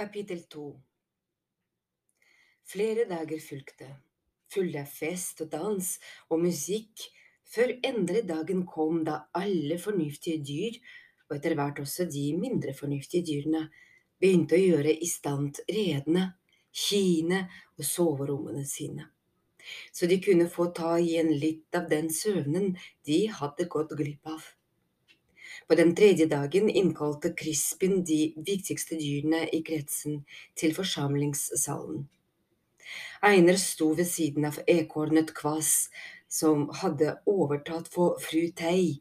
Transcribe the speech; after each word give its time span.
Kapittel 0.00 0.46
to. 0.48 0.70
Flere 2.64 3.04
dager 3.04 3.40
fulgte, 3.44 3.88
fulle 4.48 4.80
av 4.80 4.88
fest 4.88 5.42
og 5.44 5.50
dans 5.52 5.88
og 6.30 6.40
musikk, 6.40 7.02
før 7.44 7.74
endelig 7.84 8.22
dagen 8.30 8.62
kom 8.64 9.02
da 9.04 9.18
alle 9.36 9.76
fornuftige 9.82 10.40
dyr, 10.40 10.78
og 11.28 11.36
etter 11.36 11.52
hvert 11.58 11.82
også 11.84 12.06
de 12.08 12.22
mindre 12.32 12.72
fornuftige 12.78 13.26
dyrene, 13.28 13.66
begynte 14.16 14.56
å 14.56 14.62
gjøre 14.62 14.94
i 15.04 15.08
stand 15.10 15.60
redene, 15.68 16.30
kiene 16.72 17.42
og 17.76 17.84
soverommene 17.84 18.64
sine, 18.64 19.10
så 19.92 20.08
de 20.08 20.16
kunne 20.24 20.48
få 20.48 20.70
ta 20.80 20.94
igjen 20.96 21.34
litt 21.44 21.76
av 21.76 21.92
den 21.92 22.08
søvnen 22.08 22.72
de 23.04 23.26
hadde 23.36 23.68
gått 23.68 23.92
glipp 24.00 24.32
av. 24.32 24.48
På 25.70 25.76
den 25.76 25.92
tredje 25.94 26.26
dagen 26.26 26.68
innkalte 26.68 27.30
Crispin 27.38 28.00
de 28.02 28.32
viktigste 28.36 28.96
dyrene 28.98 29.44
i 29.54 29.60
kretsen 29.62 30.24
til 30.58 30.72
forsamlingssalen. 30.74 32.08
Einer 33.22 33.54
sto 33.54 33.92
ved 33.94 34.08
siden 34.10 34.48
av 34.48 34.58
ekornet 34.66 35.30
Kvass, 35.36 35.92
som 36.26 36.64
hadde 36.80 37.12
overtatt 37.22 37.86
for 37.94 38.18
fru 38.18 38.48
Tei 38.50 38.98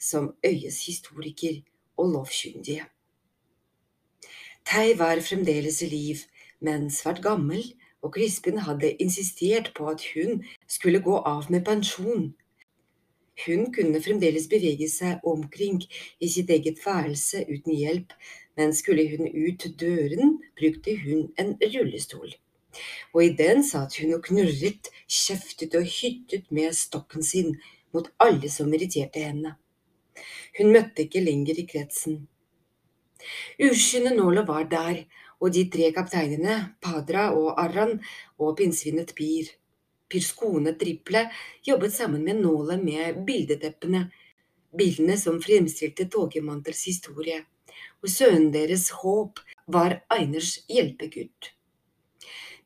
som 0.00 0.30
øyes 0.40 0.86
historiker 0.86 1.60
og 2.00 2.14
lovkyndige. 2.14 2.88
Tei 4.64 4.96
var 4.96 5.20
fremdeles 5.20 5.82
i 5.84 5.90
liv, 5.92 6.24
men 6.64 6.88
svært 6.88 7.20
gammel, 7.28 7.60
og 8.00 8.16
Crispin 8.16 8.64
hadde 8.64 8.96
insistert 9.04 9.74
på 9.76 9.92
at 9.92 10.08
hun 10.14 10.46
skulle 10.64 11.04
gå 11.04 11.20
av 11.20 11.52
med 11.52 11.68
pensjon. 11.68 12.30
Hun 13.44 13.68
kunne 13.74 14.00
fremdeles 14.00 14.48
bevege 14.48 14.88
seg 14.88 15.24
omkring 15.28 15.82
i 16.20 16.28
sitt 16.32 16.50
eget 16.50 16.80
værelse 16.86 17.42
uten 17.50 17.74
hjelp, 17.76 18.14
men 18.56 18.72
skulle 18.74 19.04
hun 19.12 19.28
ut 19.28 19.66
døren, 19.80 20.38
brukte 20.56 20.96
hun 21.02 21.26
en 21.40 21.52
rullestol. 21.60 22.32
Og 23.14 23.20
i 23.24 23.34
den 23.36 23.62
satt 23.64 23.98
hun 24.00 24.14
og 24.16 24.24
knurret, 24.24 24.88
kjeftet 25.08 25.76
og 25.76 25.84
hyttet 25.88 26.48
med 26.52 26.72
stokken 26.76 27.24
sin 27.24 27.54
mot 27.92 28.08
alle 28.20 28.48
som 28.52 28.72
irriterte 28.72 29.22
henne. 29.24 29.56
Hun 30.56 30.72
møtte 30.72 31.04
ikke 31.04 31.24
lenger 31.24 31.60
i 31.60 31.66
kretsen. 31.68 32.24
Uskynde 33.60 34.14
nåla 34.16 34.44
var 34.48 34.68
der, 34.72 35.04
og 35.40 35.52
de 35.52 35.66
tre 35.72 35.90
kapteinene, 35.92 36.56
Padra 36.80 37.28
og 37.36 37.60
Arran 37.60 37.98
og 38.38 38.56
pinnsvinet 38.56 39.12
Pir. 39.16 39.52
Pirskone 40.08 40.72
Triple 40.78 41.26
jobbet 41.66 41.94
sammen 41.94 42.24
med 42.24 42.40
nåla 42.42 42.76
med 42.76 43.24
bildeteppene, 43.26 44.06
bildene 44.78 45.16
som 45.18 45.40
fremstilte 45.42 46.06
Tågemantels 46.12 46.84
historie, 46.86 47.42
og 48.02 48.10
sønnen 48.12 48.52
deres 48.54 48.90
Håp 49.00 49.40
var 49.66 50.00
Einers 50.12 50.60
hjelpegutt. 50.70 51.52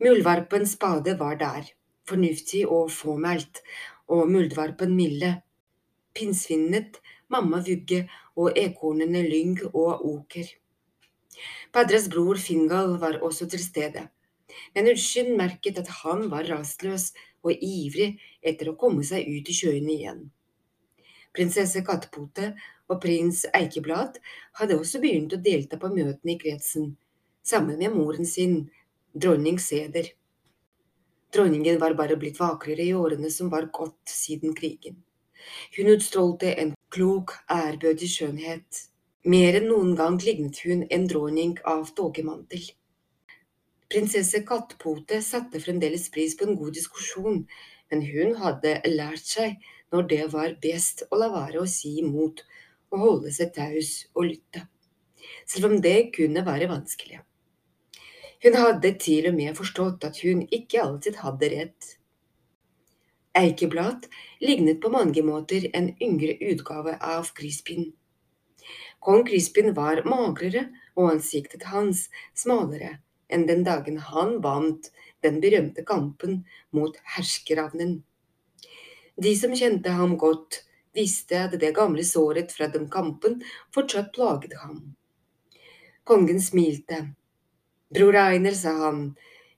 Muldvarpen 0.00 0.66
Spade 0.68 1.16
var 1.20 1.36
der, 1.40 1.70
fornuftig 2.08 2.66
og 2.68 2.90
fåmælt, 2.92 3.62
og 4.08 4.30
muldvarpen 4.30 4.94
Mille, 4.96 5.34
pinnsvinet, 6.16 6.98
mamma 7.30 7.60
Vugge 7.66 8.06
og 8.36 8.56
ekornene 8.58 9.22
Lyng 9.28 9.60
og 9.70 10.04
Oker. 10.08 10.48
Padres 11.72 12.08
bror 12.10 12.40
Fingal 12.42 12.96
var 13.00 13.20
også 13.22 13.46
til 13.48 13.62
stede, 13.62 14.08
men 14.74 14.90
Urskin 14.90 15.36
merket 15.38 15.78
at 15.78 15.92
han 16.00 16.26
var 16.32 16.48
rastløs 16.50 17.12
og 17.46 17.64
ivrig 17.64 18.12
etter 18.42 18.70
å 18.70 18.76
komme 18.80 19.04
seg 19.06 19.28
ut 19.28 19.48
i 19.48 19.56
sjøen 19.56 19.88
igjen. 19.90 20.28
Prinsesse 21.36 21.82
Kattepote 21.86 22.52
og 22.90 22.98
prins 23.02 23.44
Eikeblad 23.54 24.18
hadde 24.58 24.78
også 24.80 25.00
begynt 25.02 25.34
å 25.36 25.42
delta 25.42 25.78
på 25.78 25.92
møtene 25.92 26.34
i 26.34 26.40
kretsen, 26.40 26.96
sammen 27.46 27.78
med 27.78 27.94
moren 27.94 28.26
sin, 28.26 28.64
dronning 29.14 29.60
Seder. 29.62 30.10
Dronningen 31.30 31.78
var 31.78 31.94
bare 31.94 32.18
blitt 32.18 32.40
vakrere 32.42 32.82
i 32.82 32.94
årene 32.94 33.30
som 33.30 33.50
var 33.52 33.70
gått 33.70 34.10
siden 34.10 34.56
krigen. 34.58 34.98
Hun 35.76 35.92
utstrålte 35.94 36.52
en 36.58 36.74
klok, 36.90 37.36
ærbødig 37.48 38.10
skjønnhet. 38.10 38.86
Mer 39.30 39.60
enn 39.60 39.68
noen 39.70 39.94
gang 39.96 40.18
lignet 40.24 40.58
hun 40.66 40.82
en 40.90 41.06
dronning 41.08 41.54
av 41.68 41.92
tåkemantel. 41.96 42.64
Prinsesse 43.90 44.44
Kattpote 44.46 45.16
satte 45.18 45.58
fremdeles 45.58 46.04
pris 46.14 46.36
på 46.38 46.46
en 46.46 46.54
god 46.54 46.76
diskusjon, 46.76 47.40
men 47.90 48.04
hun 48.06 48.36
hadde 48.38 48.76
lært 48.86 49.24
seg 49.26 49.56
når 49.90 50.06
det 50.12 50.26
var 50.30 50.52
best 50.62 51.02
å 51.10 51.18
la 51.18 51.26
være 51.32 51.64
å 51.64 51.70
si 51.72 51.96
imot 51.98 52.44
og 52.94 53.02
holde 53.02 53.32
seg 53.34 53.50
taus 53.56 53.90
og 54.14 54.28
lytte, 54.28 54.62
selv 55.42 55.72
om 55.72 55.82
det 55.82 56.12
kunne 56.14 56.46
være 56.46 56.70
vanskelig. 56.70 57.18
Hun 58.46 58.60
hadde 58.60 58.94
til 59.02 59.26
og 59.32 59.36
med 59.40 59.58
forstått 59.58 60.06
at 60.06 60.22
hun 60.22 60.46
ikke 60.46 60.84
alltid 60.86 61.18
hadde 61.24 61.50
rett. 61.56 61.90
Eikeblad 63.42 64.06
lignet 64.38 64.78
på 64.78 64.94
mange 64.94 65.26
måter 65.26 65.66
en 65.74 65.90
yngre 65.98 66.38
utgave 66.52 66.94
av 67.02 67.34
Crispin. 67.34 67.90
Kong 69.02 69.26
Crispin 69.26 69.74
var 69.74 70.06
magrere 70.06 70.68
og 70.94 71.16
ansiktet 71.16 71.66
hans 71.74 72.06
smalere 72.38 73.00
enn 73.32 73.46
den 73.48 73.64
dagen 73.66 73.98
han 74.10 74.38
vant 74.44 74.90
den 75.24 75.40
berømte 75.40 75.84
kampen 75.86 76.42
mot 76.76 76.96
herskeravnen. 77.16 78.00
De 79.20 79.34
som 79.36 79.54
kjente 79.56 79.92
ham 79.92 80.16
godt, 80.18 80.62
visste 80.96 81.38
at 81.46 81.54
det 81.60 81.74
gamle 81.76 82.04
såret 82.06 82.52
fra 82.52 82.68
den 82.72 82.88
kampen 82.90 83.40
fortsatt 83.74 84.12
plaget 84.14 84.56
ham. 84.62 84.94
Kongen 86.04 86.40
smilte. 86.42 87.02
Bror 87.94 88.16
Einer, 88.16 88.54
sa 88.54 88.72
han, 88.86 89.02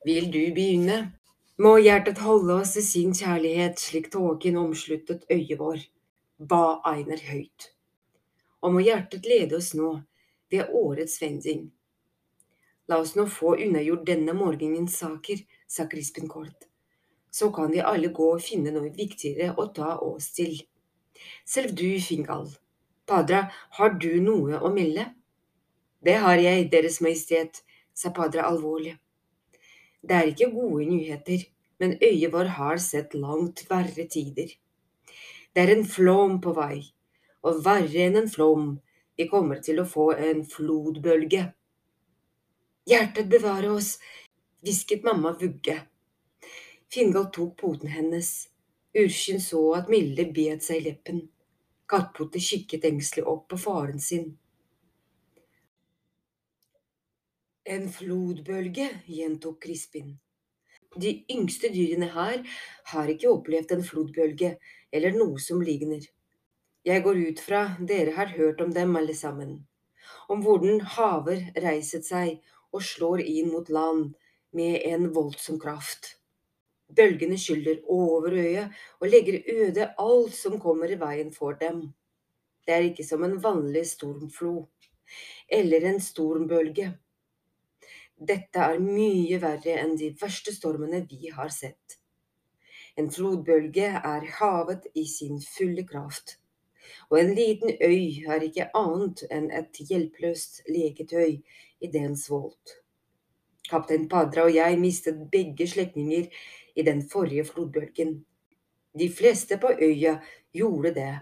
vil 0.05 0.31
du 0.33 0.41
begynne? 0.55 1.13
Må 1.63 1.77
hjertet 1.79 2.19
holde 2.25 2.57
oss 2.63 2.75
i 2.81 2.83
sin 2.83 3.13
kjærlighet 3.15 3.79
slik 3.79 4.09
tåken 4.13 4.57
omsluttet 4.59 5.27
øyet 5.31 5.59
vår, 5.61 5.85
ba 6.39 6.81
Einer 6.91 7.21
høyt. 7.29 7.69
Og 8.63 8.75
må 8.75 8.83
hjertet 8.83 9.29
lede 9.29 9.59
oss 9.61 9.73
nå 9.79 9.95
ved 10.51 10.73
årets 10.73 11.21
vending. 11.23 11.69
La 12.89 12.99
oss 12.99 13.15
nå 13.17 13.27
få 13.31 13.55
unnagjort 13.57 14.07
denne 14.07 14.35
morgenens 14.35 14.97
saker, 14.99 15.45
sa 15.69 15.87
Crispin 15.91 16.29
kort. 16.29 16.67
Så 17.31 17.51
kan 17.55 17.71
vi 17.73 17.81
alle 17.81 18.11
gå 18.13 18.33
og 18.35 18.43
finne 18.45 18.73
noe 18.75 18.91
viktigere 18.93 19.55
å 19.57 19.69
ta 19.77 19.97
oss 20.05 20.33
til. 20.37 20.59
Selv 21.47 21.77
du, 21.79 21.89
Fingal. 22.01 22.51
Padra, 23.07 23.47
har 23.79 23.95
du 24.03 24.11
noe 24.21 24.59
å 24.59 24.73
melde? 24.75 25.07
Det 26.03 26.19
har 26.25 26.41
jeg, 26.43 26.69
Deres 26.73 27.01
Majestet, 27.05 27.63
sa 27.95 28.11
Padra 28.11 28.49
alvorlig. 28.51 28.97
Det 30.03 30.19
er 30.19 30.31
ikke 30.33 30.51
gode 30.51 30.89
nyheter, 30.91 31.47
men 31.79 31.97
øyet 32.03 32.33
vår 32.35 32.51
har 32.59 32.81
sett 32.83 33.15
langt 33.15 33.65
verre 33.71 34.07
tider. 34.11 34.51
Det 35.55 35.63
er 35.63 35.73
en 35.77 35.87
flom 35.87 36.41
på 36.43 36.55
vei, 36.57 36.83
og 37.47 37.63
verre 37.65 38.07
enn 38.09 38.19
en 38.23 38.31
flom, 38.31 38.73
vi 39.19 39.29
kommer 39.31 39.61
til 39.63 39.83
å 39.83 39.87
få 39.87 40.13
en 40.17 40.43
flodbølge. 40.49 41.45
Hjertet 42.83 43.29
bevare 43.31 43.71
oss, 43.71 43.99
hvisket 44.61 45.05
mamma 45.05 45.37
Vugge. 45.41 45.77
Fingal 46.91 47.29
tok 47.31 47.57
poten 47.61 47.89
hennes. 47.89 48.49
Urskin 48.95 49.41
så 49.41 49.61
at 49.79 49.89
Milde 49.89 50.25
bet 50.35 50.65
seg 50.67 50.81
i 50.81 50.89
leppen. 50.89 51.21
Kattpote 51.87 52.43
kikket 52.43 52.85
engstelig 52.89 53.25
opp 53.31 53.47
på 53.53 53.59
faren 53.63 54.03
sin. 54.03 54.33
En 57.63 57.87
flodbølge, 57.95 58.89
gjentok 59.07 59.63
Crispin. 59.63 60.17
De 60.99 61.13
yngste 61.31 61.71
dyrene 61.73 62.11
her 62.11 62.43
har 62.91 63.13
ikke 63.15 63.31
opplevd 63.31 63.77
en 63.77 63.85
flodbølge 63.87 64.57
eller 64.91 65.15
noe 65.15 65.39
som 65.41 65.63
ligner. 65.63 66.03
Jeg 66.83 67.05
går 67.07 67.21
ut 67.31 67.41
fra 67.41 67.63
dere 67.79 68.17
har 68.19 68.35
hørt 68.35 68.61
om 68.61 68.75
dem 68.75 68.99
alle 68.99 69.15
sammen, 69.15 69.61
om 70.27 70.43
hvordan 70.43 70.83
haver 70.97 71.47
reiset 71.63 72.05
seg 72.11 72.43
og 72.73 72.83
slår 72.85 73.23
inn 73.25 73.53
mot 73.53 73.69
land 73.69 74.13
med 74.57 74.81
en 74.89 75.09
voldsom 75.15 75.61
kraft. 75.61 76.17
Bølgene 76.93 77.39
skyller 77.41 77.81
over 77.89 78.35
øyet 78.37 78.73
og 79.01 79.09
legger 79.09 79.41
øde 79.49 79.89
alt 79.99 80.35
som 80.37 80.59
kommer 80.61 80.93
i 80.93 80.99
veien 81.01 81.33
for 81.33 81.57
dem. 81.61 81.87
Det 82.67 82.75
er 82.75 82.89
ikke 82.91 83.07
som 83.07 83.25
en 83.25 83.39
vanlig 83.43 83.87
stormflo 83.95 84.69
eller 85.49 85.89
en 85.89 86.01
stormbølge. 86.01 86.93
Dette 88.23 88.61
er 88.61 88.79
mye 88.79 89.41
verre 89.43 89.81
enn 89.83 89.97
de 89.99 90.13
verste 90.21 90.55
stormene 90.55 91.03
vi 91.11 91.33
har 91.35 91.51
sett. 91.51 91.99
En 92.97 93.09
flodbølge 93.11 93.89
er 93.89 94.29
havet 94.37 94.87
i 94.95 95.07
sin 95.09 95.41
fulle 95.43 95.85
kraft, 95.89 96.37
og 97.11 97.19
en 97.21 97.35
liten 97.37 97.75
øy 97.81 98.27
er 98.35 98.45
ikke 98.47 98.71
annet 98.79 99.25
enn 99.31 99.51
et 99.51 99.83
hjelpeløst 99.89 100.63
leketøy 100.69 101.39
i 101.83 101.91
dens 101.93 102.27
svolt. 102.29 102.79
Kaptein 103.71 104.09
Padra 104.09 104.47
og 104.49 104.55
jeg 104.55 104.79
mistet 104.81 105.21
begge 105.33 105.67
slektninger 105.69 106.29
i 106.77 106.83
den 106.87 107.03
forrige 107.09 107.45
flodbølgen. 107.49 108.19
De 108.99 109.09
fleste 109.09 109.57
på 109.57 109.73
øya 109.81 110.19
gjorde 110.53 110.95
det. 110.95 111.13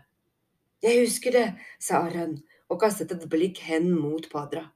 Jeg 0.82 1.04
husker 1.04 1.36
det, 1.36 1.46
sa 1.78 2.04
Aran 2.06 2.38
og 2.70 2.80
kastet 2.80 3.12
et 3.12 3.26
blikk 3.30 3.60
hen 3.68 3.90
mot 3.92 4.26
Padra. 4.32 4.70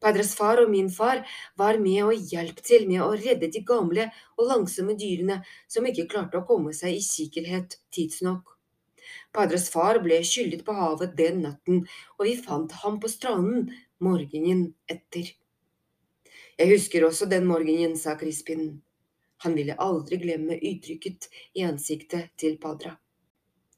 Padras 0.00 0.34
far 0.38 0.62
og 0.62 0.70
min 0.70 0.90
far 0.90 1.24
var 1.58 1.78
med 1.82 2.02
og 2.06 2.28
hjalp 2.32 2.62
til 2.64 2.86
med 2.88 3.02
å 3.04 3.10
redde 3.16 3.50
de 3.52 3.64
gamle 3.66 4.08
og 4.38 4.46
langsomme 4.52 4.96
dyrene 5.00 5.40
som 5.68 5.88
ikke 5.90 6.08
klarte 6.12 6.40
å 6.40 6.46
komme 6.48 6.72
seg 6.76 6.96
i 6.96 7.04
sikkerhet 7.04 7.80
tidsnok. 7.94 8.57
Padres 9.34 9.68
far 9.70 10.00
ble 10.04 10.20
skyldet 10.24 10.64
på 10.66 10.74
havet 10.76 11.16
den 11.18 11.42
natten, 11.44 11.84
og 12.18 12.26
vi 12.26 12.34
fant 12.40 12.72
ham 12.82 12.98
på 13.02 13.10
stranden 13.12 13.68
morgenen 14.02 14.74
etter. 14.90 15.30
Jeg 16.58 16.72
husker 16.72 17.06
også 17.06 17.28
den 17.30 17.46
morgenen, 17.46 17.96
sa 17.96 18.16
Crispin. 18.18 18.80
Han 19.44 19.54
ville 19.54 19.78
aldri 19.78 20.18
glemme 20.18 20.58
uttrykket 20.58 21.28
i 21.54 21.66
ansiktet 21.66 22.32
til 22.40 22.58
Padra. 22.58 22.96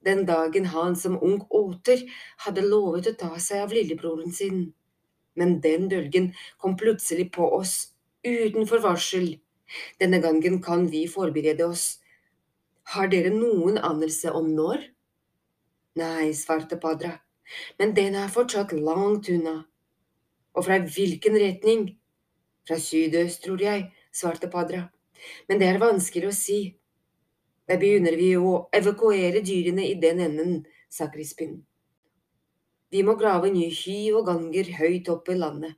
Den 0.01 0.25
dagen 0.25 0.71
han 0.73 0.97
som 0.97 1.19
ung 1.21 1.43
åter 1.53 2.07
hadde 2.47 2.65
lovet 2.65 3.11
å 3.11 3.19
ta 3.21 3.35
seg 3.37 3.67
av 3.67 3.75
lillebroren 3.77 4.33
sin 4.33 4.71
men 5.41 5.61
den 5.65 5.89
bølgen 5.89 6.33
kom 6.59 6.77
plutselig 6.77 7.31
på 7.33 7.47
oss, 7.57 7.93
utenfor 8.27 8.83
varsel. 8.85 9.39
Denne 10.03 10.21
gangen 10.21 10.61
kan 10.63 10.89
vi 10.91 11.07
forberede 11.09 11.67
oss. 11.67 12.01
Har 12.93 13.11
dere 13.13 13.31
noen 13.35 13.79
anelse 13.79 14.33
om 14.35 14.51
når? 14.57 14.83
Nei, 16.01 16.33
svarte 16.35 16.79
Padra, 16.81 17.11
men 17.79 17.95
den 17.97 18.15
er 18.17 18.31
fortsatt 18.33 18.73
langt 18.73 19.29
unna. 19.33 19.57
Og 20.55 20.65
fra 20.67 20.79
hvilken 20.81 21.37
retning? 21.43 21.87
Fra 22.67 22.79
sydøst, 22.81 23.43
tror 23.45 23.61
jeg, 23.61 23.89
svarte 24.15 24.49
Padra, 24.53 24.87
men 25.49 25.61
det 25.61 25.69
er 25.69 25.81
vanskelig 25.83 26.31
å 26.31 26.37
si. 26.37 26.61
Da 27.69 27.77
begynner 27.81 28.17
vi 28.19 28.33
å 28.39 28.55
evakuere 28.75 29.43
dyrene 29.47 29.85
i 29.91 29.99
den 30.01 30.23
enden, 30.25 30.57
sa 30.89 31.11
Crispin. 31.13 31.61
Vi 32.91 33.05
må 33.07 33.15
grave 33.19 33.53
nye 33.55 33.71
hy 33.71 33.99
og 34.17 34.27
ganger 34.27 34.73
høyt 34.81 35.11
opp 35.13 35.29
i 35.31 35.37
landet. 35.39 35.77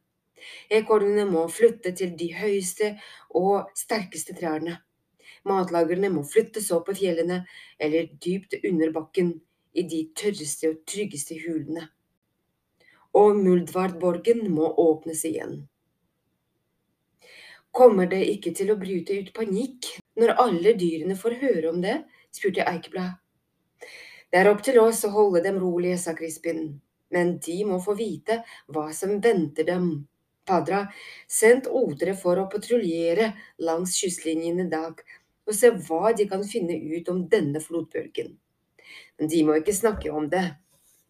Ekornene 0.72 1.26
må 1.28 1.44
flytte 1.52 1.92
til 1.98 2.14
de 2.19 2.30
høyeste 2.34 2.94
og 3.38 3.69
sterkeste 3.78 4.34
trærne. 4.38 4.78
Matlagerne 5.48 6.08
må 6.14 6.22
flyttes 6.26 6.70
opp 6.74 6.88
i 6.92 6.96
fjellene 6.98 7.42
eller 7.82 8.08
dypt 8.24 8.56
under 8.62 8.94
bakken, 8.94 9.34
i 9.72 9.84
de 9.88 10.02
tørreste 10.19 10.70
og 10.72 10.82
tryggeste 10.88 11.38
hulene. 11.42 11.88
Og 13.19 13.36
Muldvardborgen 13.36 14.46
må 14.52 14.69
åpnes 14.80 15.24
igjen. 15.28 15.66
Kommer 17.72 18.08
det 18.08 18.22
ikke 18.28 18.52
til 18.56 18.72
å 18.72 18.78
bryte 18.80 19.16
ut 19.16 19.32
panikk 19.36 19.94
når 20.20 20.36
alle 20.44 20.76
dyrene 20.76 21.16
får 21.16 21.40
høre 21.40 21.72
om 21.72 21.82
det? 21.84 22.02
spurte 22.32 22.64
Eikeblad. 22.69 23.19
Det 24.32 24.40
er 24.40 24.48
opp 24.48 24.64
til 24.64 24.78
oss 24.80 25.04
å 25.04 25.12
holde 25.12 25.44
dem 25.44 25.58
rolige, 25.60 25.98
sa 26.00 26.16
Crispin 26.16 26.80
men 27.12 27.38
de 27.46 27.58
må 27.69 27.78
få 27.84 27.94
vite 27.98 28.40
hva 28.72 28.88
som 28.96 29.20
venter 29.24 29.69
dem. 29.69 29.90
Padra, 30.48 30.88
sendt 31.30 31.69
otere 31.70 32.16
for 32.19 32.40
å 32.40 32.48
patruljere 32.50 33.28
langs 33.62 33.94
kystlinjen 34.00 34.64
i 34.64 34.70
dag 34.72 34.98
og 35.46 35.54
se 35.54 35.70
hva 35.86 36.10
de 36.19 36.26
kan 36.30 36.42
finne 36.46 36.74
ut 36.74 37.10
om 37.12 37.20
denne 37.30 37.62
flodbølgen. 37.62 38.32
Men 39.19 39.31
de 39.33 39.43
må 39.47 39.56
ikke 39.59 39.75
snakke 39.77 40.12
om 40.12 40.29
det. 40.33 40.47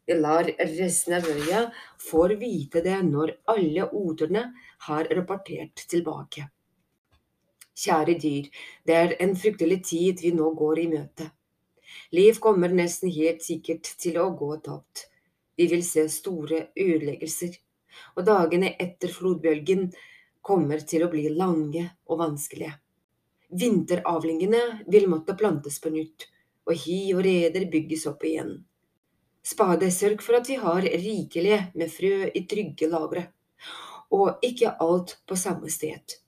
Vi 0.07 0.17
lar 0.19 0.49
resten 0.59 1.15
av 1.19 1.29
øya 1.31 1.67
få 2.03 2.27
vite 2.39 2.83
det 2.83 2.99
når 3.07 3.37
alle 3.53 3.87
oterne 3.87 4.49
har 4.89 5.11
rapportert 5.15 5.85
tilbake. 5.89 6.49
Kjære 7.73 8.19
dyr, 8.21 8.49
det 8.85 8.97
er 8.97 9.15
en 9.25 9.37
fryktelig 9.39 9.79
tid 9.89 10.21
vi 10.23 10.33
nå 10.37 10.51
går 10.59 10.83
i 10.83 10.89
møte. 10.91 11.31
Liv 12.13 12.41
kommer 12.41 12.69
nesten 12.69 13.13
helt 13.13 13.43
sikkert 13.45 13.89
til 14.01 14.19
å 14.21 14.31
gå 14.37 14.51
tapt. 14.65 15.07
Vi 15.57 15.69
vil 15.71 15.85
se 15.87 16.05
store 16.13 16.67
ødeleggelser, 16.77 17.55
og 18.17 18.27
dagene 18.27 18.75
etter 18.81 19.13
flodbølgen 19.13 19.91
kommer 20.43 20.83
til 20.85 21.05
å 21.07 21.11
bli 21.13 21.29
lange 21.33 21.87
og 22.09 22.21
vanskelige. 22.25 22.75
Vinteravlingene 23.53 24.63
vil 24.89 25.09
måtte 25.13 25.37
plantes 25.37 25.79
på 25.81 25.93
nytt, 25.93 26.29
og 26.69 26.75
hi 26.85 27.01
og 27.15 27.25
reder 27.27 27.67
bygges 27.71 28.07
opp 28.11 28.25
igjen. 28.29 28.61
Spade, 29.43 29.91
sørg 29.91 30.23
for 30.23 30.39
at 30.39 30.49
vi 30.49 30.59
har 30.63 30.87
rikelig 30.87 31.59
med 31.75 31.91
frø 31.91 32.29
i 32.31 32.45
trygge 32.47 32.89
lagre, 32.91 33.27
og 34.15 34.43
ikke 34.47 34.77
alt 34.85 35.17
på 35.27 35.39
samme 35.39 35.71
sted. 35.73 36.19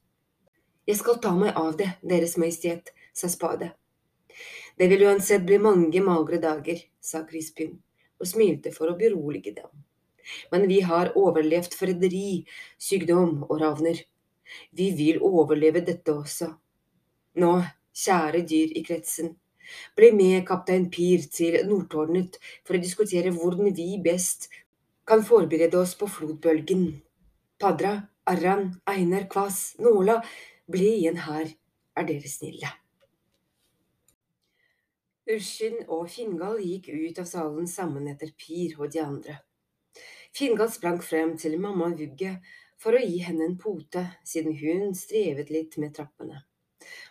Jeg 0.84 0.98
skal 0.98 1.20
ta 1.22 1.30
meg 1.36 1.54
av 1.56 1.76
det, 1.78 1.92
Deres 2.02 2.36
Majestet, 2.40 2.90
sa 3.14 3.30
Spade. 3.30 3.70
Det 4.76 4.88
vil 4.90 5.06
uansett 5.06 5.44
bli 5.46 5.60
mange 5.62 6.02
magre 6.02 6.40
dager, 6.42 6.80
sa 7.00 7.22
Crispin 7.28 7.76
og 8.20 8.28
smilte 8.28 8.72
for 8.74 8.90
å 8.90 8.98
berolige 8.98 9.54
dem. 9.54 9.70
Men 10.50 10.66
vi 10.70 10.80
har 10.84 11.12
overlevd 11.18 11.76
forræderi, 11.76 12.44
sykdom 12.80 13.44
og 13.48 13.58
ravner. 13.60 14.00
Vi 14.72 14.90
vil 14.96 15.20
overleve 15.22 15.82
dette 15.84 16.14
også. 16.14 16.50
Nå, 17.40 17.52
kjære 17.94 18.42
dyr 18.48 18.74
i 18.78 18.84
kretsen, 18.86 19.34
bli 19.96 20.10
med 20.16 20.44
kaptein 20.48 20.88
Pir 20.92 21.24
til 21.32 21.60
Nordtårnet 21.68 22.38
for 22.66 22.76
å 22.76 22.82
diskutere 22.82 23.32
hvordan 23.34 23.74
vi 23.76 23.88
best 24.04 24.48
kan 25.08 25.24
forberede 25.24 25.78
oss 25.80 25.94
på 25.98 26.08
flodbølgen. 26.08 26.86
Padra, 27.60 27.96
Arran, 28.26 28.70
Einar, 28.86 29.28
Kvass, 29.30 29.74
Nåla, 29.78 30.20
bli 30.66 30.94
igjen 30.98 31.20
her, 31.26 31.50
er 31.96 32.08
dere 32.08 32.30
snille. 32.30 32.70
Urskin 35.24 35.78
og 35.88 36.08
Fingal 36.12 36.58
gikk 36.60 36.90
ut 36.92 37.18
av 37.20 37.28
salen 37.28 37.68
sammen 37.68 38.08
etter 38.10 38.32
Pir 38.36 38.76
og 38.76 38.90
de 38.92 39.00
andre. 39.00 39.38
Fingal 40.34 40.68
sprang 40.72 40.98
frem 41.00 41.36
til 41.40 41.56
mamma 41.62 41.92
Vugge 41.96 42.34
for 42.80 42.96
å 42.96 43.00
gi 43.00 43.22
henne 43.24 43.46
en 43.48 43.56
pote, 43.56 44.02
siden 44.26 44.56
hun 44.58 44.92
strevet 44.98 45.52
litt 45.54 45.78
med 45.80 45.94
trappene, 45.96 46.42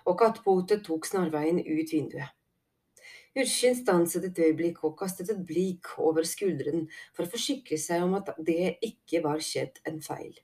og 0.06 0.19
Kattpote 0.19 0.81
tok 0.85 1.07
snarveien 1.09 1.61
ut 1.63 1.94
vinduet. 1.95 2.29
Urskin 3.33 3.75
stanset 3.75 4.27
et 4.30 4.41
øyeblikk 4.45 4.83
og 4.85 4.97
kastet 5.00 5.31
et 5.33 5.45
blikk 5.47 5.95
over 5.97 6.25
skulderen 6.27 6.88
for 7.15 7.25
å 7.25 7.31
forsikre 7.31 7.80
seg 7.81 8.03
om 8.06 8.13
at 8.19 8.30
det 8.38 8.75
ikke 8.85 9.24
var 9.25 9.41
skjedd 9.41 9.81
en 9.89 10.01
feil. 10.06 10.35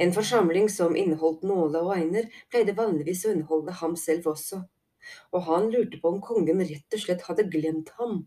En 0.00 0.12
forsamling 0.16 0.68
som 0.72 0.96
inneholdt 0.96 1.42
Nåle 1.44 1.80
og 1.84 1.94
Einer, 1.96 2.28
pleide 2.52 2.76
vanligvis 2.76 3.24
å 3.26 3.32
underholde 3.34 3.80
ham 3.80 3.96
selv 4.00 4.30
også 4.34 4.62
og 5.32 5.42
han 5.48 5.70
lurte 5.70 6.00
på 6.00 6.12
om 6.14 6.20
kongen 6.24 6.62
rett 6.70 6.96
og 6.96 7.02
slett 7.04 7.26
hadde 7.28 7.48
glemt 7.52 7.92
ham. 7.98 8.24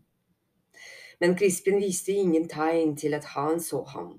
Men 1.22 1.36
Crispin 1.38 1.80
viste 1.82 2.12
ingen 2.12 2.48
tegn 2.50 2.96
til 3.00 3.14
at 3.18 3.28
han 3.34 3.60
så 3.62 3.84
ham, 3.94 4.10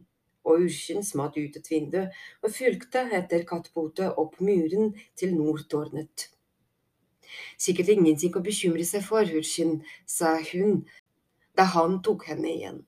og 0.47 0.67
Urskin 0.67 1.03
smatt 1.03 1.37
ut 1.37 1.57
et 1.59 1.71
vindu 1.71 2.01
og 2.05 2.53
fulgte 2.55 3.03
etter 3.19 3.43
kattpote 3.49 4.13
opp 4.21 4.39
muren 4.39 4.93
til 5.19 5.35
Nordtårnet. 5.35 6.29
Sikkert 7.57 7.91
ingenting 7.93 8.35
å 8.35 8.43
bekymre 8.45 8.85
seg 8.87 9.05
for, 9.05 9.25
Hurshin, 9.27 9.79
sa 10.05 10.37
hun 10.51 10.83
da 11.55 11.67
han 11.75 12.01
tok 12.03 12.27
henne 12.29 12.49
igjen. 12.51 12.81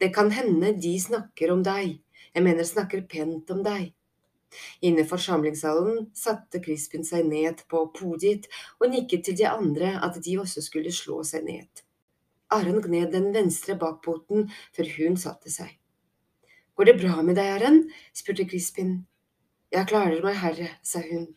Det 0.00 0.10
kan 0.14 0.32
hende 0.34 0.74
de 0.76 0.94
snakker 1.00 1.52
om 1.54 1.62
deg, 1.64 1.98
jeg 2.34 2.42
mener 2.44 2.66
snakker 2.66 3.04
pent 3.08 3.50
om 3.54 3.62
deg. 3.64 3.92
Inne 4.86 5.02
i 5.02 5.08
forsamlingssalen 5.08 6.08
satte 6.14 6.60
Crispin 6.62 7.06
seg 7.06 7.26
ned 7.26 7.64
på 7.70 7.80
podiet 7.96 8.46
og 8.80 8.90
nikket 8.92 9.24
til 9.26 9.38
de 9.40 9.48
andre 9.50 9.96
at 10.06 10.20
de 10.22 10.36
også 10.42 10.62
skulle 10.62 10.92
slå 10.94 11.22
seg 11.26 11.46
ned. 11.48 11.70
Aron 12.54 12.82
gned 12.84 13.10
den 13.14 13.32
venstre 13.34 13.74
bakpoten 13.80 14.50
før 14.76 14.92
hun 14.98 15.18
satte 15.18 15.50
seg. 15.50 15.72
Går 16.74 16.90
det 16.90 16.98
bra 17.00 17.22
med 17.22 17.38
deg, 17.38 17.50
Aron? 17.56 17.80
spurte 18.14 18.46
Crispin. 18.50 19.04
Jeg 19.74 19.88
klarer 19.90 20.22
meg, 20.22 20.38
herre, 20.42 20.70
sa 20.86 21.02
hun. 21.02 21.28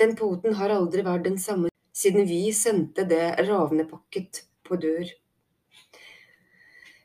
Den 0.00 0.16
poten 0.18 0.56
har 0.58 0.74
aldri 0.74 1.04
vært 1.06 1.26
den 1.28 1.38
samme 1.40 1.72
siden 1.96 2.26
vi 2.28 2.46
sendte 2.56 3.04
det 3.08 3.24
ravnepakket 3.46 4.44
på 4.66 4.78
dør. 4.80 5.10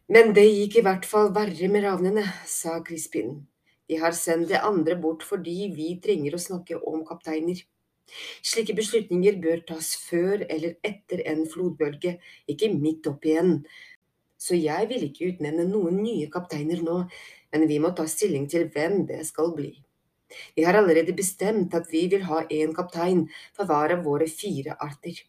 Men 0.07 0.31
det 0.35 0.45
gikk 0.47 0.79
i 0.79 0.83
hvert 0.85 1.05
fall 1.05 1.33
verre 1.35 1.67
med 1.71 1.83
ravnene, 1.83 2.23
sa 2.47 2.77
Crispin. 2.87 3.41
Vi 3.87 3.97
har 3.99 4.15
sendt 4.15 4.49
det 4.51 4.61
andre 4.63 4.95
bort 4.99 5.23
fordi 5.23 5.67
vi 5.75 5.95
trenger 6.03 6.35
å 6.35 6.43
snakke 6.43 6.79
om 6.79 7.03
kapteiner. 7.07 7.59
Slike 8.43 8.75
beslutninger 8.75 9.35
bør 9.43 9.63
tas 9.67 9.93
før 10.07 10.45
eller 10.47 10.77
etter 10.87 11.23
en 11.27 11.43
flodbølge, 11.51 12.17
ikke 12.47 12.71
midt 12.75 13.07
opp 13.11 13.27
igjen. 13.27 13.57
Så 14.39 14.55
jeg 14.55 14.87
vil 14.91 15.07
ikke 15.09 15.33
utnevne 15.33 15.65
noen 15.67 15.99
nye 16.03 16.29
kapteiner 16.31 16.83
nå, 16.85 17.01
men 17.51 17.67
vi 17.67 17.81
må 17.83 17.91
ta 17.95 18.07
stilling 18.07 18.47
til 18.51 18.69
hvem 18.71 19.01
det 19.09 19.23
skal 19.27 19.51
bli. 19.57 19.73
Vi 20.55 20.65
har 20.67 20.75
allerede 20.75 21.15
bestemt 21.15 21.75
at 21.77 21.87
vi 21.91 22.07
vil 22.11 22.25
ha 22.27 22.43
én 22.51 22.73
kaptein 22.75 23.25
for 23.55 23.69
hver 23.69 23.95
av 23.95 24.03
våre 24.05 24.27
fire 24.27 24.75
arter. 24.83 25.23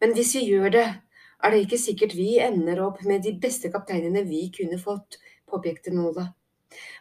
Men 0.00 0.14
hvis 0.14 0.34
vi 0.38 0.46
gjør 0.50 0.70
det, 0.74 0.86
er 1.44 1.52
det 1.52 1.64
ikke 1.64 1.80
sikkert 1.80 2.14
vi 2.16 2.38
ender 2.40 2.80
opp 2.86 3.02
med 3.04 3.24
de 3.26 3.34
beste 3.40 3.70
kapteinene 3.72 4.24
vi 4.28 4.46
kunne 4.54 4.78
fått, 4.80 5.18
påpekte 5.50 5.92
Nola. 5.94 6.30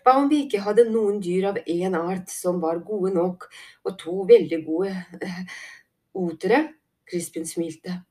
Hva 0.04 0.18
om 0.20 0.28
vi 0.30 0.44
ikke 0.44 0.62
hadde 0.66 0.86
noen 0.90 1.22
dyr 1.24 1.50
av 1.50 1.60
én 1.70 1.96
art 1.98 2.30
som 2.30 2.60
var 2.62 2.84
gode 2.86 3.14
nok, 3.16 3.48
og 3.86 3.96
to 4.02 4.26
veldig 4.30 4.60
gode 4.66 4.92
eh, 5.22 5.40
otere? 6.20 6.66
Crispin 7.10 7.48
smilte. 7.48 8.02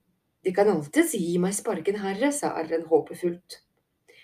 De 0.43 0.55
kan 0.55 0.71
alltids 0.73 1.15
gi 1.15 1.37
meg 1.43 1.55
sparken, 1.55 2.01
herre, 2.03 2.33
sa 2.35 2.55
Arren 2.59 2.89
håpefullt. 2.91 3.61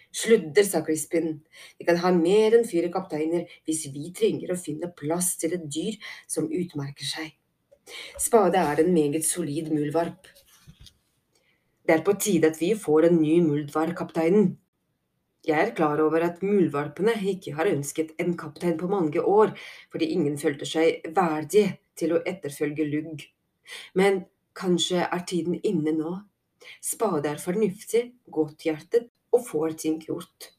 Sludder, 0.08 0.64
sa 0.64 0.80
Crispin, 0.84 1.34
vi 1.78 1.84
kan 1.84 1.98
ha 2.00 2.10
mer 2.14 2.56
enn 2.56 2.66
fire 2.66 2.88
kapteiner 2.92 3.44
hvis 3.68 3.84
vi 3.92 4.08
trenger 4.16 4.54
å 4.54 4.60
finne 4.60 4.88
plass 4.96 5.34
til 5.40 5.56
et 5.58 5.66
dyr 5.68 5.98
som 6.26 6.48
utmerker 6.48 7.04
seg. 7.04 7.34
Spade 8.20 8.60
er 8.60 8.80
en 8.82 8.92
meget 8.92 9.26
solid 9.26 9.68
muldvarp. 9.72 10.30
Det 11.84 11.94
er 11.96 12.04
på 12.04 12.14
tide 12.20 12.50
at 12.52 12.60
vi 12.60 12.74
får 12.76 13.08
en 13.08 13.20
ny 13.20 13.38
muldvarp, 13.44 13.94
kapteinen. 13.96 14.56
Jeg 15.46 15.68
er 15.68 15.74
klar 15.76 16.00
over 16.04 16.24
at 16.26 16.42
muldvarpene 16.44 17.14
ikke 17.32 17.54
har 17.56 17.70
ønsket 17.70 18.10
en 18.20 18.34
kaptein 18.36 18.76
på 18.80 18.88
mange 18.90 19.22
år, 19.22 19.54
fordi 19.92 20.10
ingen 20.16 20.36
følte 20.40 20.68
seg 20.68 21.04
verdige 21.16 21.78
til 21.96 22.16
å 22.16 22.22
etterfølge 22.26 22.88
Lugg. 22.88 23.24
Men 23.96 24.24
kanskje 24.56 25.04
er 25.04 25.24
tiden 25.28 25.56
inne 25.62 25.94
nå. 25.96 26.16
Spade 26.84 27.30
er 27.30 27.40
fornuftig, 27.40 28.02
godthjertet 28.28 29.08
og 29.34 29.44
får 29.48 29.76
ting 29.82 29.98
gjort. 30.02 30.52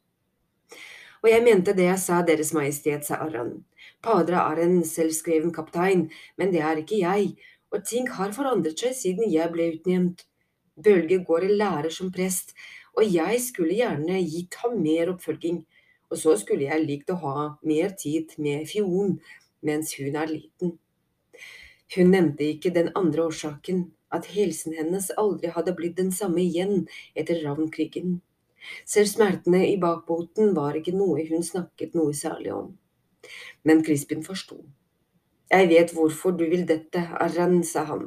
Og 1.23 1.29
jeg 1.31 1.43
mente 1.43 1.75
det 1.75 1.89
jeg 1.89 1.99
sa, 1.99 2.21
Deres 2.23 2.53
Majestet, 2.55 3.05
sa 3.05 3.19
Arran. 3.25 3.65
Padre 4.03 4.39
er 4.39 4.61
en 4.63 4.77
selvskreven 4.87 5.51
kaptein, 5.55 6.07
men 6.39 6.53
det 6.53 6.61
er 6.63 6.79
ikke 6.79 7.01
jeg, 7.01 7.33
og 7.73 7.83
ting 7.85 8.07
har 8.15 8.31
forandret 8.35 8.79
seg 8.79 8.95
siden 8.95 9.27
jeg 9.31 9.51
ble 9.51 9.73
utnevnt. 9.75 10.23
Bølge 10.79 11.19
går 11.27 11.49
i 11.49 11.57
lære 11.59 11.91
som 11.91 12.11
prest, 12.15 12.55
og 12.95 13.03
jeg 13.03 13.41
skulle 13.43 13.75
gjerne 13.75 14.21
gitt 14.23 14.55
ham 14.63 14.79
mer 14.79 15.11
oppfølging, 15.11 15.59
og 16.09 16.17
så 16.17 16.37
skulle 16.39 16.69
jeg 16.69 16.85
likt 16.85 17.11
å 17.13 17.19
ha 17.21 17.35
mer 17.67 17.91
tid 17.99 18.33
med 18.41 18.65
Fion 18.69 19.19
mens 19.65 19.91
hun 19.99 20.15
er 20.15 20.31
liten. 20.31 20.77
Hun 21.95 22.11
nevnte 22.13 22.47
ikke 22.47 22.71
den 22.73 22.93
andre 22.95 23.27
årsaken, 23.27 23.89
at 24.13 24.29
helsen 24.31 24.73
hennes 24.77 25.09
aldri 25.21 25.51
hadde 25.53 25.75
blitt 25.77 25.97
den 25.99 26.13
samme 26.15 26.41
igjen 26.41 26.87
etter 27.17 27.43
ravnkrigen. 27.43 28.19
Selv 28.85 29.11
smertene 29.11 29.65
i 29.67 29.77
bakboten 29.81 30.53
var 30.57 30.77
ikke 30.79 30.95
noe 30.97 31.25
hun 31.29 31.45
snakket 31.45 31.95
noe 31.97 32.13
særlig 32.17 32.53
om. 32.55 32.75
Men 33.63 33.83
Crispin 33.85 34.23
forsto. 34.25 34.61
Jeg 35.49 35.65
vet 35.71 35.91
hvorfor 35.97 36.35
du 36.37 36.43
vil 36.45 36.67
dette, 36.69 37.01
Arran, 37.17 37.63
sa 37.65 37.81
han, 37.89 38.03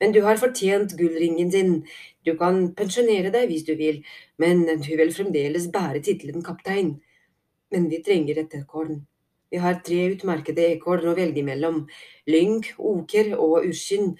men 0.00 0.12
du 0.12 0.20
har 0.26 0.36
fortjent 0.36 0.92
gullringen 0.98 1.48
din, 1.48 1.78
du 2.26 2.34
kan 2.36 2.58
pensjonere 2.76 3.30
deg 3.32 3.48
hvis 3.48 3.64
du 3.64 3.72
vil, 3.78 4.02
men 4.36 4.66
du 4.68 4.90
vil 4.92 5.14
fremdeles 5.16 5.70
bære 5.72 6.02
tittelen 6.04 6.44
kaptein. 6.44 6.98
Men 7.72 7.88
vi 7.88 8.02
trenger 8.04 8.42
et 8.42 8.52
ekorn. 8.60 9.00
Vi 9.48 9.62
har 9.62 9.80
tre 9.86 10.02
utmerkede 10.12 10.66
ekorn 10.74 11.08
å 11.08 11.16
velge 11.16 11.44
mellom, 11.46 11.84
lynk, 12.28 12.74
Oker 12.76 13.32
og 13.38 13.64
Urskinn. 13.64 14.12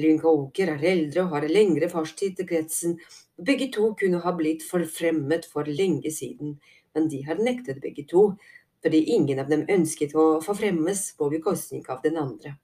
Lynk 0.00 0.26
og 0.26 0.46
Oker 0.48 0.74
er 0.74 0.84
eldre 0.92 1.26
og 1.26 1.34
har 1.36 1.46
lengre 1.50 1.90
fartstid 1.92 2.38
til 2.38 2.48
kretsen. 2.50 2.98
Begge 3.40 3.70
to 3.72 3.94
kunne 3.96 4.20
ha 4.20 4.32
blitt 4.36 4.64
forfremmet 4.68 5.46
for 5.48 5.64
lenge 5.64 6.10
siden, 6.12 6.58
men 6.94 7.08
de 7.08 7.22
har 7.24 7.40
nektet 7.40 7.80
begge 7.80 8.04
to 8.08 8.32
fordi 8.80 9.02
ingen 9.12 9.40
av 9.42 9.48
dem 9.50 9.66
ønsket 9.68 10.14
å 10.16 10.40
forfremmes 10.40 11.02
på 11.16 11.28
bekostning 11.32 11.82
av 11.92 12.00
den 12.04 12.16
andre. 12.16 12.54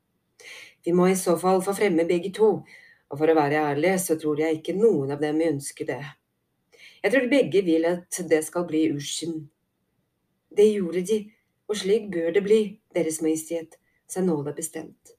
Vi 0.84 0.94
må 0.96 1.10
i 1.10 1.16
så 1.18 1.34
fall 1.40 1.60
forfremme 1.64 2.06
begge 2.08 2.30
to, 2.32 2.48
og 3.10 3.18
for 3.20 3.28
å 3.28 3.36
være 3.36 3.60
ærlig 3.72 3.96
så 4.00 4.16
tror 4.20 4.40
jeg 4.40 4.58
ikke 4.58 4.76
noen 4.78 5.12
av 5.12 5.20
dem 5.20 5.42
ønsker 5.44 5.88
det. 5.88 6.00
Jeg 7.02 7.12
tror 7.12 7.28
begge 7.30 7.62
vil 7.66 7.84
at 7.90 8.20
det 8.30 8.40
skal 8.46 8.64
bli 8.68 8.86
Urskin. 8.94 9.42
Det 10.56 10.70
gjorde 10.70 11.04
de, 11.10 11.18
og 11.68 11.76
slik 11.76 12.08
bør 12.12 12.32
det 12.32 12.42
bli, 12.46 12.60
Deres 12.96 13.20
Majestet, 13.22 13.76
sa 14.08 14.22
Nåla 14.24 14.54
bestemt. 14.56 15.12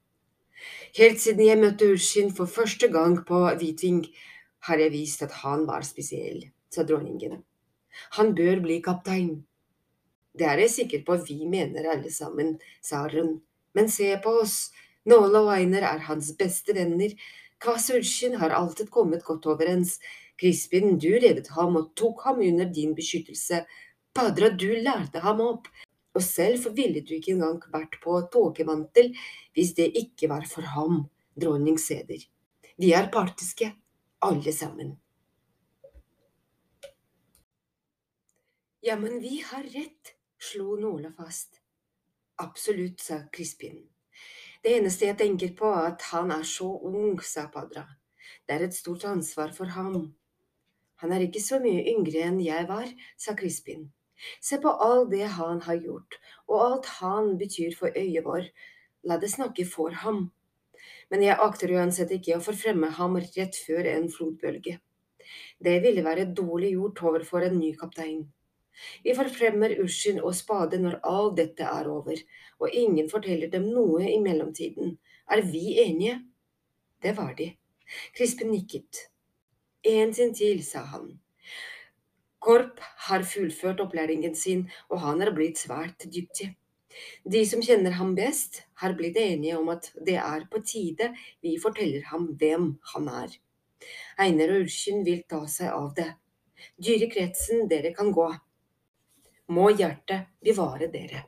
Helt 0.97 1.21
siden 1.21 1.45
jeg 1.45 1.61
møtte 1.61 1.91
Urskin 1.93 2.33
for 2.33 2.49
første 2.49 2.89
gang 2.89 3.19
på 3.27 3.43
Hvitving, 3.59 4.01
har 4.65 4.81
jeg 4.81 4.93
vist 4.93 5.23
at 5.25 5.35
han 5.43 5.65
var 5.67 5.85
spesiell, 5.87 6.41
sa 6.73 6.83
dronningen. 6.83 7.43
Han 8.17 8.33
bør 8.37 8.61
bli 8.65 8.81
kaptein. 8.85 9.43
Det 10.37 10.45
er 10.45 10.61
jeg 10.61 10.73
sikker 10.73 11.05
på 11.05 11.17
vi 11.25 11.45
mener 11.49 11.89
alle 11.93 12.11
sammen, 12.13 12.57
sa 12.81 13.07
hun. 13.09 13.39
Men 13.73 13.89
se 13.89 14.09
på 14.23 14.33
oss, 14.41 14.69
Nåle 15.07 15.39
og 15.45 15.53
Einer 15.55 15.85
er 15.87 16.03
hans 16.09 16.33
beste 16.37 16.75
venner. 16.75 17.13
Kvasulsjen 17.63 18.35
har 18.41 18.53
alltid 18.53 18.89
kommet 18.91 19.23
godt 19.25 19.47
overens. 19.47 19.97
Crispin, 20.37 20.97
du 20.99 21.09
reddet 21.15 21.47
ham 21.55 21.79
og 21.79 21.93
tok 21.97 22.25
ham 22.27 22.41
under 22.43 22.67
din 22.69 22.93
beskyttelse. 22.97 23.63
Padra, 24.13 24.51
du 24.51 24.67
lærte 24.83 25.23
ham 25.23 25.41
opp. 25.45 25.69
Og 26.17 26.23
selv 26.25 26.73
ville 26.75 27.03
du 27.05 27.15
ikke 27.15 27.35
engang 27.35 27.61
vært 27.73 27.99
på 28.03 28.19
tåkemantel 28.33 29.13
hvis 29.55 29.73
det 29.77 29.91
ikke 29.97 30.29
var 30.31 30.45
for 30.49 30.65
ham, 30.75 31.05
dronning 31.37 31.77
Seder. 31.81 32.25
Vi 32.77 32.91
er 32.93 33.09
partiske, 33.13 33.71
alle 34.19 34.53
sammen. 34.53 34.97
Ja, 38.81 38.95
men 38.95 39.19
vi 39.19 39.43
har 39.45 39.63
rett, 39.63 40.15
slo 40.39 40.75
Nåla 40.75 41.11
fast. 41.11 41.61
Absolutt, 42.35 42.99
sa 42.99 43.19
Crispin. 43.33 43.81
Det 44.63 44.77
eneste 44.77 45.09
jeg 45.09 45.17
tenker 45.17 45.51
på, 45.57 45.69
er 45.73 45.91
at 45.91 46.05
han 46.11 46.31
er 46.31 46.45
så 46.47 46.69
ung, 46.85 47.19
sa 47.21 47.47
Padra. 47.53 47.83
Det 48.47 48.55
er 48.55 48.65
et 48.67 48.75
stort 48.75 49.05
ansvar 49.09 49.51
for 49.55 49.73
ham. 49.75 50.15
Han 51.03 51.13
er 51.13 51.25
ikke 51.27 51.41
så 51.43 51.59
mye 51.61 51.83
yngre 51.91 52.23
enn 52.25 52.39
jeg 52.41 52.67
var, 52.69 52.87
sa 53.17 53.35
Crispin. 53.37 53.89
Se 54.41 54.57
på 54.61 54.71
all 54.71 55.05
det 55.11 55.27
han 55.37 55.61
har 55.67 55.77
gjort, 55.81 56.17
og 56.47 56.63
alt 56.65 56.89
han 57.01 57.35
betyr 57.37 57.75
for 57.77 57.93
øyet 57.93 58.25
vår. 58.25 58.49
La 59.05 59.19
det 59.21 59.29
snakke 59.33 59.65
for 59.69 59.93
ham. 60.03 60.31
Men 61.11 61.23
jeg 61.25 61.39
akter 61.43 61.73
uansett 61.77 62.11
ikke 62.15 62.37
å 62.37 62.43
forfremme 62.43 62.89
ham 62.97 63.17
rett 63.19 63.59
før 63.65 63.89
en 63.93 64.09
flodbølge. 64.11 64.77
Det 65.59 65.77
ville 65.83 66.03
være 66.05 66.29
dårlig 66.37 66.73
gjort 66.75 67.03
overfor 67.09 67.47
en 67.47 67.57
ny 67.59 67.73
kaptein. 67.79 68.25
Vi 69.03 69.15
forfremmer 69.17 69.73
Ushin 69.81 70.19
og 70.21 70.35
Spade 70.37 70.77
når 70.81 70.99
all 71.11 71.31
dette 71.37 71.65
er 71.65 71.89
over, 71.89 72.19
og 72.61 72.73
ingen 72.83 73.09
forteller 73.09 73.49
dem 73.53 73.69
noe 73.73 74.05
i 74.05 74.17
mellomtiden. 74.21 74.97
Er 75.33 75.41
vi 75.41 75.79
enige? 75.81 76.19
Det 77.01 77.15
var 77.17 77.33
de. 77.37 77.51
Krispen 78.17 78.51
nikket. 78.53 79.07
En 79.87 80.13
sin 80.13 80.33
til, 80.35 80.61
sa 80.65 80.83
han. 80.93 81.09
Korp 82.43 82.79
har 83.07 83.25
fullført 83.27 83.81
opplæringen 83.81 84.35
sin, 84.35 84.67
og 84.89 85.01
han 85.01 85.21
er 85.25 85.33
blitt 85.35 85.59
svært 85.59 86.05
dyktig. 86.13 86.53
De 87.23 87.43
som 87.45 87.61
kjenner 87.63 87.97
ham 87.99 88.15
best, 88.17 88.63
har 88.81 88.95
blitt 88.97 89.17
enige 89.21 89.57
om 89.57 89.69
at 89.73 89.91
det 90.05 90.17
er 90.21 90.47
på 90.51 90.61
tide 90.65 91.11
vi 91.43 91.57
forteller 91.61 92.07
ham 92.11 92.31
hvem 92.39 92.73
han 92.93 93.11
er. 93.11 93.37
Einar 94.17 94.55
og 94.55 94.67
Urskin 94.67 95.03
vil 95.05 95.23
ta 95.29 95.43
seg 95.51 95.71
av 95.73 95.93
det. 95.97 96.11
Dyrekretsen, 96.81 97.67
dere 97.69 97.93
kan 97.93 98.11
gå 98.11 98.31
må 99.47 99.69
hjertet 99.71 100.27
bevare 100.43 100.89
dere. 100.91 101.23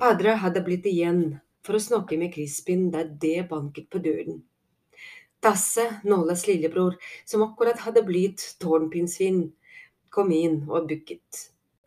Padre 0.00 0.36
hadde 0.42 0.62
blitt 0.64 0.86
igjen 0.88 1.22
for 1.64 1.76
å 1.76 1.82
snakke 1.82 2.18
med 2.20 2.32
Crispin 2.34 2.88
da 2.92 3.04
det 3.04 3.48
banket 3.50 3.88
på 3.92 4.00
døren. 4.04 4.42
Tasse, 5.40 5.86
Nålas 6.04 6.46
lillebror, 6.48 6.98
som 7.24 7.44
akkurat 7.46 7.80
hadde 7.86 8.04
blitt 8.04 8.44
tårnpinnsvin, 8.60 9.46
kom 10.12 10.32
inn 10.36 10.62
og 10.68 10.88
bukket. 10.90 11.46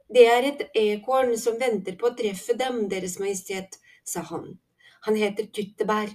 Det 0.10 0.26
er 0.30 0.50
et 0.50 0.66
ekorn 0.78 1.36
som 1.40 1.60
venter 1.60 1.96
på 2.00 2.10
å 2.10 2.16
treffe 2.18 2.58
dem, 2.60 2.88
Deres 2.90 3.20
Majestet, 3.22 3.80
sa 4.04 4.26
han. 4.30 4.58
Han 5.08 5.20
heter 5.20 5.48
Tyttebær. 5.54 6.12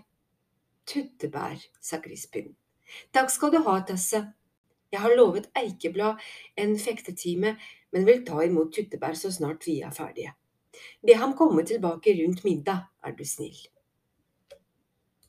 Tyttebær, 0.89 1.61
sa 1.81 2.01
Crispin. 2.05 2.55
Takk 3.13 3.33
skal 3.33 3.53
du 3.53 3.63
ha, 3.65 3.81
Tasse. 3.85 4.25
Jeg 4.89 5.03
har 5.05 5.17
lovet 5.17 5.51
Eikeblad 5.57 6.21
en 6.57 6.79
fektetime 6.81 7.59
men 7.91 8.07
vil 8.09 8.25
ta 8.27 8.43
imot 8.45 8.73
tyttebær 8.75 9.17
så 9.19 9.31
snart 9.33 9.67
vi 9.67 9.81
er 9.85 9.95
ferdige. 9.95 10.35
Be 11.03 11.17
ham 11.19 11.35
komme 11.37 11.65
tilbake 11.67 12.15
rundt 12.21 12.45
middag, 12.45 12.87
er 13.03 13.17
du 13.17 13.25
snill. 13.25 13.57